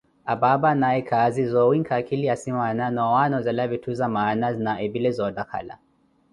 Apaapa 0.33 0.69
anaaye 0.69 1.01
khaazi 1.09 1.45
zoowinkha 1.51 1.95
akhili 1.97 2.29
asimaana 2.35 2.89
na 2.95 3.05
owanozela 3.11 3.67
vitthu 3.75 3.93
za 4.01 4.07
maana 4.17 4.51
na 4.67 4.77
epile 4.89 5.11
zootakhala. 5.17 5.77